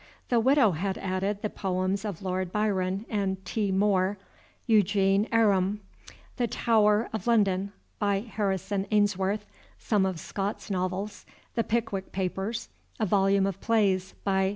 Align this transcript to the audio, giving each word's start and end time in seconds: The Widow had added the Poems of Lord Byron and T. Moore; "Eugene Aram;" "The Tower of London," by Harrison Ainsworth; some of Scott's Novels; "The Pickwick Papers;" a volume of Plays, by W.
The 0.29 0.39
Widow 0.39 0.71
had 0.71 0.97
added 0.97 1.43
the 1.43 1.49
Poems 1.51 2.05
of 2.05 2.23
Lord 2.23 2.51
Byron 2.51 3.05
and 3.07 3.45
T. 3.45 3.71
Moore; 3.71 4.17
"Eugene 4.65 5.27
Aram;" 5.31 5.79
"The 6.37 6.47
Tower 6.47 7.07
of 7.13 7.27
London," 7.27 7.71
by 7.99 8.21
Harrison 8.21 8.87
Ainsworth; 8.89 9.45
some 9.77 10.07
of 10.07 10.19
Scott's 10.19 10.71
Novels; 10.71 11.23
"The 11.53 11.63
Pickwick 11.63 12.11
Papers;" 12.11 12.69
a 12.99 13.05
volume 13.05 13.45
of 13.45 13.61
Plays, 13.61 14.15
by 14.23 14.33
W. 14.45 14.49